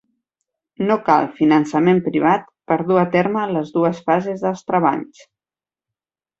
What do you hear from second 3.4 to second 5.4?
les dues fases dels treballs.